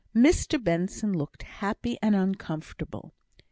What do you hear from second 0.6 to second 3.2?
Benson looked unhappy and uncomfortable.